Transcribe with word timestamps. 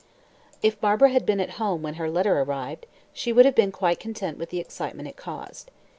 If 0.63 0.81
Barbara 0.81 1.09
had 1.11 1.27
been 1.27 1.39
at 1.39 1.51
home 1.61 1.83
when 1.83 1.93
her 1.93 2.09
letter 2.09 2.41
arrived, 2.41 2.87
she 3.13 3.31
would 3.31 3.45
have 3.45 3.53
been 3.53 3.71
quite 3.71 3.99
content 3.99 4.39
with 4.39 4.49
the 4.49 4.59
excitement 4.59 5.07
it 5.07 5.15
caused. 5.15 5.69